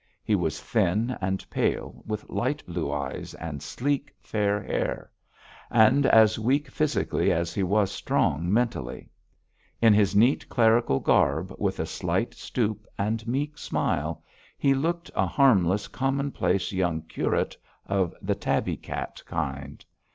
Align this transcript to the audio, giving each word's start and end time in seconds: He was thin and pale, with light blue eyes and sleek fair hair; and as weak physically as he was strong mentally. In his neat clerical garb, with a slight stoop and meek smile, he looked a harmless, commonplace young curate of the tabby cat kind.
He 0.23 0.33
was 0.33 0.59
thin 0.59 1.15
and 1.21 1.47
pale, 1.51 2.01
with 2.07 2.27
light 2.27 2.65
blue 2.65 2.91
eyes 2.91 3.35
and 3.35 3.61
sleek 3.61 4.11
fair 4.19 4.59
hair; 4.63 5.11
and 5.69 6.07
as 6.07 6.39
weak 6.39 6.71
physically 6.71 7.31
as 7.31 7.53
he 7.53 7.61
was 7.61 7.91
strong 7.91 8.51
mentally. 8.51 9.11
In 9.79 9.93
his 9.93 10.15
neat 10.15 10.49
clerical 10.49 10.99
garb, 10.99 11.53
with 11.59 11.79
a 11.79 11.85
slight 11.85 12.33
stoop 12.33 12.87
and 12.97 13.27
meek 13.27 13.59
smile, 13.59 14.23
he 14.57 14.73
looked 14.73 15.11
a 15.13 15.27
harmless, 15.27 15.87
commonplace 15.87 16.71
young 16.71 17.03
curate 17.03 17.55
of 17.85 18.15
the 18.23 18.33
tabby 18.33 18.77
cat 18.77 19.21
kind. 19.27 19.85